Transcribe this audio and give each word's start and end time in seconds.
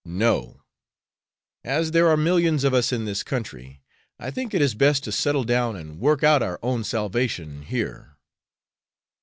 No! 0.03 0.63
as 1.63 1.91
there 1.91 2.07
are 2.09 2.17
millions 2.17 2.63
of 2.63 2.73
us 2.73 2.91
in 2.91 3.05
this 3.05 3.21
country, 3.21 3.83
I 4.17 4.31
think 4.31 4.55
it 4.55 4.77
best 4.79 5.03
to 5.03 5.11
settle 5.11 5.43
down 5.43 5.75
and 5.75 5.99
work 5.99 6.23
out 6.23 6.41
our 6.41 6.57
own 6.63 6.83
salvation 6.85 7.61
here." 7.61 8.17